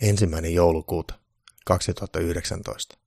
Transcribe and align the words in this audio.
Ensimmäinen 0.00 0.54
joulukuuta 0.54 1.14
2019. 1.66 2.98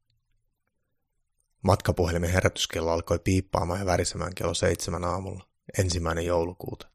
Matkapuhelimen 1.61 2.29
herätyskello 2.29 2.91
alkoi 2.91 3.19
piippaamaan 3.19 3.79
ja 3.79 3.85
värisemään 3.85 4.35
kello 4.35 4.53
seitsemän 4.53 5.03
aamulla, 5.03 5.49
ensimmäinen 5.77 6.25
joulukuuta. 6.25 6.89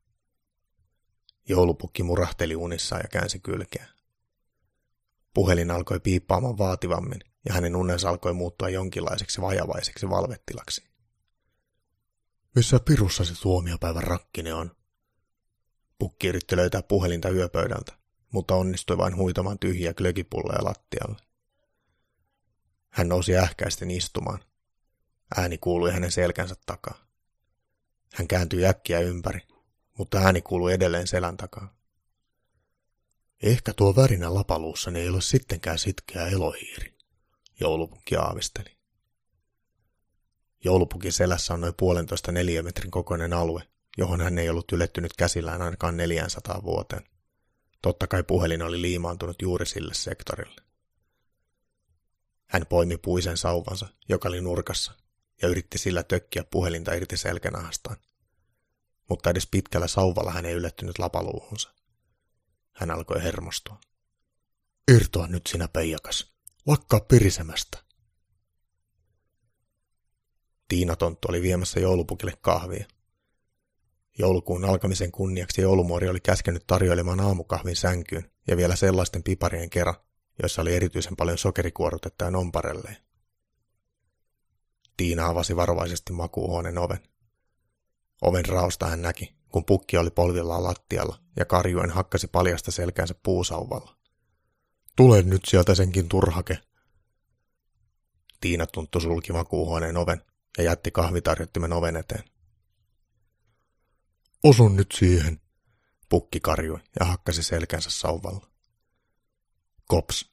Joulupukki 1.48 2.02
murahteli 2.02 2.56
unissaan 2.56 3.00
ja 3.04 3.08
käänsi 3.08 3.40
kylkeä. 3.40 3.86
Puhelin 5.34 5.70
alkoi 5.70 6.00
piippaamaan 6.00 6.58
vaativammin 6.58 7.20
ja 7.44 7.54
hänen 7.54 7.76
unensa 7.76 8.08
alkoi 8.08 8.34
muuttua 8.34 8.68
jonkinlaiseksi 8.68 9.40
vajavaiseksi 9.40 10.10
valvettilaksi. 10.10 10.84
Missä 12.54 12.80
pirussa 12.80 13.24
se 13.24 13.40
tuomiopäivän 13.42 14.02
rakkine 14.02 14.54
on? 14.54 14.76
Pukki 15.98 16.28
yritti 16.28 16.56
löytää 16.56 16.82
puhelinta 16.82 17.30
yöpöydältä, 17.30 18.03
mutta 18.30 18.54
onnistui 18.54 18.98
vain 18.98 19.16
huitamaan 19.16 19.58
tyhjiä 19.58 19.94
glögipulleja 19.94 20.64
lattialle. 20.64 21.16
Hän 22.90 23.08
nousi 23.08 23.36
ähkäisten 23.36 23.90
istumaan. 23.90 24.44
Ääni 25.36 25.58
kuului 25.58 25.92
hänen 25.92 26.12
selkänsä 26.12 26.54
takaa. 26.66 27.06
Hän 28.14 28.28
kääntyi 28.28 28.66
äkkiä 28.66 29.00
ympäri, 29.00 29.40
mutta 29.98 30.18
ääni 30.18 30.42
kuului 30.42 30.72
edelleen 30.72 31.06
selän 31.06 31.36
takaa. 31.36 31.74
Ehkä 33.42 33.72
tuo 33.72 33.96
värinä 33.96 34.34
lapaluussani 34.34 35.00
ei 35.00 35.08
ole 35.08 35.20
sittenkään 35.20 35.78
sitkeä 35.78 36.26
elohiiri, 36.26 36.94
joulupukki 37.60 38.16
aavisteli. 38.16 38.76
Joulupukin 40.64 41.12
selässä 41.12 41.54
on 41.54 41.60
noin 41.60 41.74
puolentoista 41.76 42.32
neliömetrin 42.32 42.90
kokoinen 42.90 43.32
alue, 43.32 43.62
johon 43.98 44.20
hän 44.20 44.38
ei 44.38 44.48
ollut 44.48 44.72
ylettynyt 44.72 45.12
käsillään 45.16 45.62
ainakaan 45.62 45.96
400 45.96 46.62
vuoteen. 46.62 47.13
Totta 47.84 48.06
kai 48.06 48.22
puhelin 48.22 48.62
oli 48.62 48.82
liimaantunut 48.82 49.42
juuri 49.42 49.66
sille 49.66 49.94
sektorille. 49.94 50.60
Hän 52.46 52.66
poimi 52.66 52.96
puisen 52.96 53.36
sauvansa, 53.36 53.88
joka 54.08 54.28
oli 54.28 54.40
nurkassa, 54.40 54.92
ja 55.42 55.48
yritti 55.48 55.78
sillä 55.78 56.02
tökkiä 56.02 56.44
puhelinta 56.44 56.94
irti 56.94 57.16
selkänahastaan. 57.16 57.96
Mutta 59.08 59.30
edes 59.30 59.46
pitkällä 59.46 59.88
sauvalla 59.88 60.32
hän 60.32 60.46
ei 60.46 60.54
yllättynyt 60.54 60.98
lapaluuhunsa. 60.98 61.70
Hän 62.72 62.90
alkoi 62.90 63.22
hermostua. 63.22 63.80
Irtoa 64.92 65.26
nyt 65.26 65.46
sinä 65.46 65.68
peijakas. 65.68 66.32
Lakkaa 66.66 67.00
pirisemästä. 67.00 67.78
Tiina 70.68 70.96
Tonttu 70.96 71.28
oli 71.28 71.42
viemässä 71.42 71.80
joulupukille 71.80 72.32
kahvia. 72.40 72.86
Joulukuun 74.18 74.64
alkamisen 74.64 75.12
kunniaksi 75.12 75.62
joulumuori 75.62 76.08
oli 76.08 76.20
käskenyt 76.20 76.64
tarjoilemaan 76.66 77.20
aamukahvin 77.20 77.76
sänkyyn 77.76 78.30
ja 78.46 78.56
vielä 78.56 78.76
sellaisten 78.76 79.22
piparien 79.22 79.70
kerran, 79.70 79.96
joissa 80.42 80.62
oli 80.62 80.74
erityisen 80.74 81.16
paljon 81.16 81.38
sokerikuorutetta 81.38 82.24
ja 82.24 82.30
nomparelleen. 82.30 82.96
Tiina 84.96 85.26
avasi 85.26 85.56
varovaisesti 85.56 86.12
makuuhuoneen 86.12 86.78
oven. 86.78 87.00
Oven 88.22 88.46
raosta 88.46 88.86
hän 88.86 89.02
näki, 89.02 89.34
kun 89.48 89.64
pukki 89.64 89.98
oli 89.98 90.10
polvillaan 90.10 90.64
lattialla 90.64 91.18
ja 91.36 91.44
karjuen 91.44 91.90
hakkasi 91.90 92.26
paljasta 92.26 92.70
selkäänsä 92.70 93.14
puusauvalla. 93.22 93.96
Tule 94.96 95.22
nyt 95.22 95.42
sieltä 95.44 95.74
senkin 95.74 96.08
turhake. 96.08 96.58
Tiina 98.40 98.66
tuntui 98.66 99.00
sulki 99.00 99.32
makuuhuoneen 99.32 99.96
oven 99.96 100.22
ja 100.58 100.64
jätti 100.64 100.90
kahvitarjottimen 100.90 101.72
oven 101.72 101.96
eteen. 101.96 102.33
Osun 104.44 104.76
nyt 104.76 104.92
siihen, 104.92 105.40
pukki 106.08 106.40
karjui 106.40 106.78
ja 107.00 107.06
hakkasi 107.06 107.42
selkänsä 107.42 107.90
sauvalla. 107.90 108.46
Kops. 109.84 110.30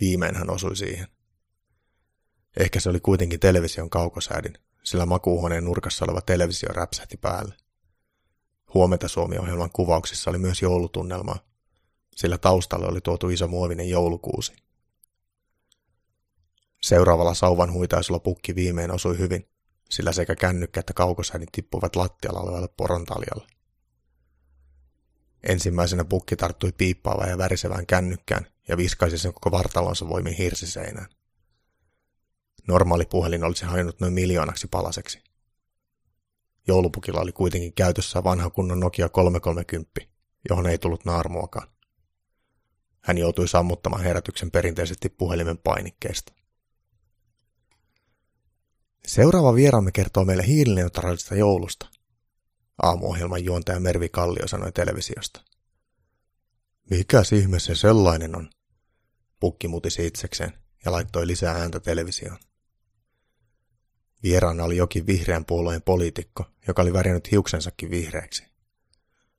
Viimein 0.00 0.36
hän 0.36 0.50
osui 0.50 0.76
siihen. 0.76 1.06
Ehkä 2.56 2.80
se 2.80 2.88
oli 2.88 3.00
kuitenkin 3.00 3.40
television 3.40 3.90
kaukosäädin, 3.90 4.58
sillä 4.82 5.06
makuuhuoneen 5.06 5.64
nurkassa 5.64 6.04
oleva 6.04 6.20
televisio 6.20 6.68
räpsähti 6.68 7.16
päälle. 7.16 7.54
Huomenta 8.74 9.08
Suomi-ohjelman 9.08 9.70
kuvauksissa 9.72 10.30
oli 10.30 10.38
myös 10.38 10.62
joulutunnelmaa, 10.62 11.38
sillä 12.16 12.38
taustalle 12.38 12.86
oli 12.86 13.00
tuotu 13.00 13.28
iso 13.28 13.48
muovinen 13.48 13.88
joulukuusi. 13.88 14.52
Seuraavalla 16.82 17.34
sauvan 17.34 17.72
huitaisulla 17.72 18.20
pukki 18.20 18.54
viimein 18.54 18.90
osui 18.90 19.18
hyvin, 19.18 19.48
sillä 19.94 20.12
sekä 20.12 20.34
kännykkä 20.34 20.80
että 20.80 20.92
kaukosäädin 20.92 21.48
tippuivat 21.52 21.96
lattialla 21.96 22.40
olevalle 22.40 22.68
porontaljalle. 22.76 23.46
Ensimmäisenä 25.48 26.04
pukki 26.04 26.36
tarttui 26.36 26.72
piippaavaan 26.72 27.30
ja 27.30 27.38
värisevään 27.38 27.86
kännykkään 27.86 28.46
ja 28.68 28.76
viskaisi 28.76 29.18
sen 29.18 29.34
koko 29.34 29.50
vartalonsa 29.50 30.08
voimin 30.08 30.34
hirsiseinään. 30.34 31.08
Normaali 32.68 33.04
puhelin 33.04 33.44
olisi 33.44 33.64
hajonnut 33.64 34.00
noin 34.00 34.12
miljoonaksi 34.12 34.68
palaseksi. 34.68 35.22
Joulupukilla 36.66 37.20
oli 37.20 37.32
kuitenkin 37.32 37.72
käytössä 37.72 38.24
vanha 38.24 38.50
kunnon 38.50 38.80
Nokia 38.80 39.08
330, 39.08 40.00
johon 40.48 40.66
ei 40.66 40.78
tullut 40.78 41.04
naarmuakaan. 41.04 41.68
Hän 43.00 43.18
joutui 43.18 43.48
sammuttamaan 43.48 44.02
herätyksen 44.02 44.50
perinteisesti 44.50 45.08
puhelimen 45.08 45.58
painikkeesta. 45.58 46.32
Seuraava 49.06 49.54
vieraamme 49.54 49.92
kertoo 49.92 50.24
meille 50.24 50.46
hiilineutraalista 50.46 51.34
joulusta. 51.34 51.88
Aamuohjelman 52.82 53.44
juontaja 53.44 53.80
Mervi 53.80 54.08
Kallio 54.08 54.48
sanoi 54.48 54.72
televisiosta. 54.72 55.44
Mikä 56.90 57.22
ihme 57.38 57.58
se 57.60 57.74
sellainen 57.74 58.36
on? 58.36 58.50
Pukki 59.40 59.68
mutisi 59.68 60.06
itsekseen 60.06 60.52
ja 60.84 60.92
laittoi 60.92 61.26
lisää 61.26 61.54
ääntä 61.54 61.80
televisioon. 61.80 62.38
Vieraana 64.22 64.64
oli 64.64 64.76
jokin 64.76 65.06
vihreän 65.06 65.44
puolueen 65.44 65.82
poliitikko, 65.82 66.44
joka 66.66 66.82
oli 66.82 66.92
värjännyt 66.92 67.30
hiuksensakin 67.30 67.90
vihreäksi. 67.90 68.44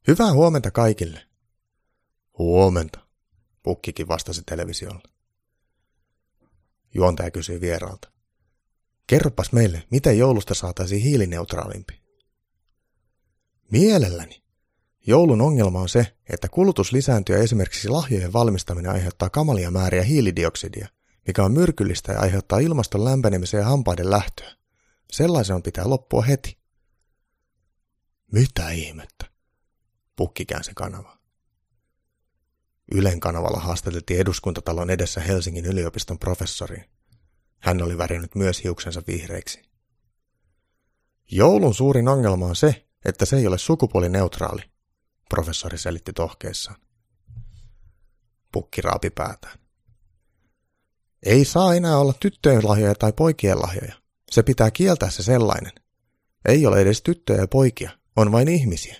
Hyvää 0.08 0.34
huomenta 0.34 0.72
kaikille. 0.72 1.22
Huomenta, 2.38 3.00
pukkikin 3.64 4.08
vastasi 4.08 4.42
televisiolla. 4.46 5.10
Juontaja 6.94 7.32
kysyi 7.32 7.62
vieraalta. 7.62 8.15
Kerropas 9.08 9.52
meille, 9.52 9.84
miten 9.92 10.18
joulusta 10.18 10.54
saataisiin 10.54 11.02
hiilineutraalimpi. 11.02 12.02
Mielelläni. 13.72 14.44
Joulun 15.08 15.42
ongelma 15.42 15.80
on 15.80 15.90
se, 15.90 16.18
että 16.30 16.50
kulutus 16.50 16.92
lisääntyy 16.92 17.36
ja 17.36 17.44
esimerkiksi 17.44 17.90
lahjojen 17.90 18.34
valmistaminen 18.34 18.92
aiheuttaa 18.92 19.30
kamalia 19.30 19.72
määriä 19.72 20.04
hiilidioksidia, 20.04 20.88
mikä 21.28 21.44
on 21.44 21.52
myrkyllistä 21.52 22.12
ja 22.12 22.20
aiheuttaa 22.20 22.60
ilmaston 22.60 23.06
lämpenemisen 23.06 23.58
ja 23.58 23.66
hampaiden 23.66 24.12
lähtöä. 24.12 24.52
Sellaisen 25.12 25.62
pitää 25.62 25.90
loppua 25.90 26.22
heti. 26.22 26.58
Mitä 28.32 28.70
ihmettä? 28.70 29.26
Pukki 30.16 30.46
käänsi 30.46 30.72
kanava. 30.76 31.18
Ylen 32.92 33.20
kanavalla 33.20 33.60
haastateltiin 33.60 34.20
eduskuntatalon 34.20 34.90
edessä 34.90 35.22
Helsingin 35.22 35.66
yliopiston 35.66 36.20
professori. 36.20 36.95
Hän 37.66 37.82
oli 37.82 37.98
värinyt 37.98 38.36
myös 38.36 38.64
hiuksensa 38.64 39.02
vihreiksi. 39.08 39.62
Joulun 41.32 41.74
suurin 41.74 42.08
ongelma 42.08 42.46
on 42.46 42.56
se, 42.56 42.86
että 43.06 43.26
se 43.26 43.38
ei 43.38 43.48
ole 43.48 43.58
sukupuolineutraali, 43.58 44.62
professori 45.30 45.78
selitti 45.78 46.14
tohkeessaan. 46.14 46.80
Pukki 48.52 48.82
raapi 48.82 49.10
päätään. 49.10 49.60
Ei 51.24 51.46
saa 51.46 51.74
enää 51.74 51.98
olla 51.98 52.14
tyttöjen 52.20 52.68
lahjoja 52.68 52.96
tai 52.96 53.14
poikien 53.14 53.62
lahjoja. 53.62 53.96
Se 54.32 54.44
pitää 54.44 54.72
kieltää 54.72 55.10
se 55.10 55.24
sellainen. 55.24 55.72
Ei 56.48 56.66
ole 56.66 56.82
edes 56.82 57.02
tyttöjä 57.02 57.40
ja 57.40 57.48
poikia, 57.48 57.92
on 58.16 58.32
vain 58.32 58.48
ihmisiä. 58.48 58.96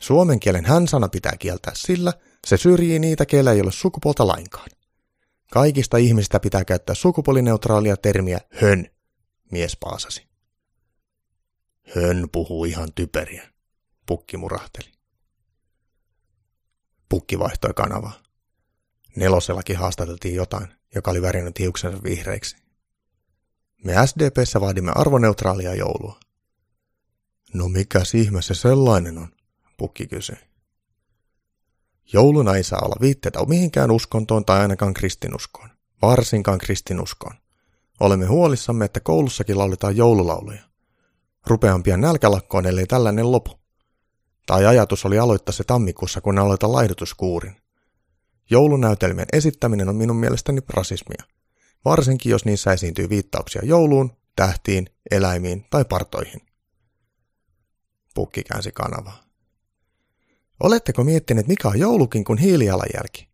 Suomen 0.00 0.40
kielen 0.40 0.64
hän-sana 0.64 1.08
pitää 1.08 1.36
kieltää 1.38 1.72
sillä, 1.76 2.12
se 2.46 2.56
syrjii 2.56 2.98
niitä, 2.98 3.26
keillä 3.26 3.52
ei 3.52 3.60
ole 3.60 3.72
sukupuolta 3.72 4.26
lainkaan. 4.26 4.68
Kaikista 5.52 5.96
ihmisistä 5.96 6.40
pitää 6.40 6.64
käyttää 6.64 6.94
sukupuolineutraalia 6.94 7.96
termiä 7.96 8.40
hön, 8.62 8.86
mies 9.50 9.76
paasasi. 9.76 10.28
Hön 11.94 12.28
puhuu 12.32 12.64
ihan 12.64 12.92
typeriä, 12.94 13.48
pukki 14.06 14.36
murahteli. 14.36 14.92
Pukki 17.08 17.38
vaihtoi 17.38 17.74
kanavaa. 17.74 18.22
Nelosellakin 19.16 19.76
haastateltiin 19.76 20.34
jotain, 20.34 20.68
joka 20.94 21.10
oli 21.10 21.22
värinyt 21.22 21.58
hiuksensa 21.58 22.02
vihreiksi. 22.02 22.56
Me 23.84 23.94
SDPssä 24.06 24.60
vaadimme 24.60 24.92
arvoneutraalia 24.94 25.74
joulua. 25.74 26.20
No 27.54 27.68
mikä 27.68 28.00
ihme 28.14 28.42
se 28.42 28.54
sellainen 28.54 29.18
on, 29.18 29.28
pukki 29.76 30.06
kysyi. 30.06 30.51
Jouluna 32.12 32.56
ei 32.56 32.64
saa 32.64 32.80
olla 32.84 32.96
viitteitä 33.00 33.44
mihinkään 33.46 33.90
uskontoon 33.90 34.44
tai 34.44 34.60
ainakaan 34.60 34.94
kristinuskoon, 34.94 35.70
varsinkaan 36.02 36.58
kristinuskoon. 36.58 37.34
Olemme 38.00 38.26
huolissamme, 38.26 38.84
että 38.84 39.00
koulussakin 39.00 39.58
lauletaan 39.58 39.96
joululauluja. 39.96 40.62
Rupean 41.46 41.82
pian 41.82 42.00
nälkälakkoon, 42.00 42.66
ellei 42.66 42.86
tällainen 42.86 43.32
lopu. 43.32 43.60
Tai 44.46 44.66
ajatus 44.66 45.04
oli 45.04 45.18
aloittaa 45.18 45.52
se 45.52 45.64
tammikuussa, 45.64 46.20
kun 46.20 46.38
aloitan 46.38 46.72
laihdutuskuurin. 46.72 47.56
Joulunäytelmien 48.50 49.28
esittäminen 49.32 49.88
on 49.88 49.96
minun 49.96 50.16
mielestäni 50.16 50.60
rasismia, 50.68 51.24
varsinkin 51.84 52.30
jos 52.30 52.44
niissä 52.44 52.72
esiintyy 52.72 53.08
viittauksia 53.08 53.62
jouluun, 53.64 54.12
tähtiin, 54.36 54.86
eläimiin 55.10 55.66
tai 55.70 55.84
partoihin. 55.84 56.40
Pukki 58.14 58.42
käänsi 58.42 58.72
kanavaa. 58.72 59.31
Oletteko 60.62 61.04
miettineet, 61.04 61.46
mikä 61.46 61.68
on 61.68 61.78
joulukin 61.78 62.24
kuin 62.24 62.38
hiilijalanjälki? 62.38 63.28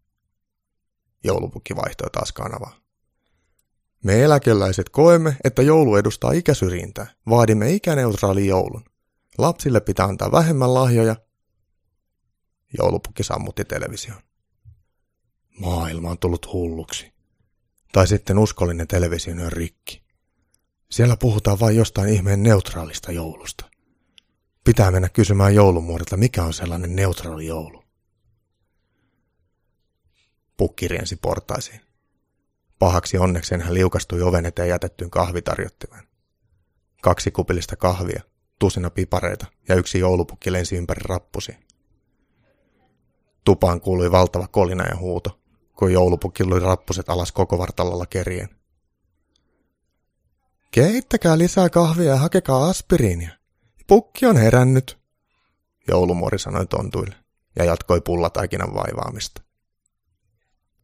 Joulupukki 1.24 1.76
vaihtoi 1.76 2.10
taas 2.10 2.32
kanavaa. 2.32 2.76
Me 4.04 4.22
eläkeläiset 4.22 4.88
koemme, 4.88 5.36
että 5.44 5.62
joulu 5.62 5.96
edustaa 5.96 6.32
ikäsyrjintää. 6.32 7.06
Vaadimme 7.28 7.72
ikäneutraali 7.72 8.46
joulun. 8.46 8.84
Lapsille 9.38 9.80
pitää 9.80 10.06
antaa 10.06 10.32
vähemmän 10.32 10.74
lahjoja. 10.74 11.16
Joulupukki 12.78 13.22
sammutti 13.22 13.64
television. 13.64 14.18
Maailma 15.60 16.10
on 16.10 16.18
tullut 16.18 16.52
hulluksi. 16.52 17.12
Tai 17.92 18.06
sitten 18.06 18.38
uskollinen 18.38 18.88
televisio 18.88 19.34
on 19.34 19.52
rikki. 19.52 20.02
Siellä 20.90 21.16
puhutaan 21.16 21.60
vain 21.60 21.76
jostain 21.76 22.08
ihmeen 22.08 22.42
neutraalista 22.42 23.12
joulusta. 23.12 23.64
Pitää 24.68 24.90
mennä 24.90 25.08
kysymään 25.08 25.54
joulumuorilta, 25.54 26.16
mikä 26.16 26.44
on 26.44 26.52
sellainen 26.52 26.96
neutraali 26.96 27.46
joulu. 27.46 27.84
Pukki 30.56 30.88
riensi 30.88 31.16
portaisiin. 31.16 31.80
Pahaksi 32.78 33.18
onnekseen 33.18 33.60
hän 33.60 33.74
liukastui 33.74 34.22
oven 34.22 34.46
eteen 34.46 34.68
jätettyyn 34.68 35.10
kahvitarjottimen. 35.10 36.08
Kaksi 37.02 37.30
kupillista 37.30 37.76
kahvia, 37.76 38.22
tusina 38.58 38.90
pipareita 38.90 39.46
ja 39.68 39.74
yksi 39.74 39.98
joulupukki 39.98 40.52
lensi 40.52 40.76
ympäri 40.76 41.00
rappusi. 41.04 41.56
Tupaan 43.44 43.80
kuului 43.80 44.10
valtava 44.10 44.48
kolina 44.48 44.86
ja 44.86 44.96
huuto, 44.96 45.40
kun 45.76 45.92
joulupukki 45.92 46.44
lui 46.44 46.60
rappuset 46.60 47.08
alas 47.08 47.32
koko 47.32 47.58
vartalolla 47.58 48.06
kerien. 48.06 48.48
Keittäkää 50.70 51.38
lisää 51.38 51.68
kahvia 51.68 52.10
ja 52.10 52.16
hakekaa 52.16 52.68
aspiriinia. 52.68 53.37
Pukki 53.88 54.26
on 54.26 54.36
herännyt, 54.36 54.98
joulumuori 55.88 56.38
sanoi 56.38 56.66
tontuille 56.66 57.14
ja 57.56 57.64
jatkoi 57.64 58.00
pullataikinan 58.00 58.74
vaivaamista. 58.74 59.42